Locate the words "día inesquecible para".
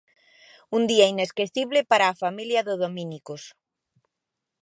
0.91-2.05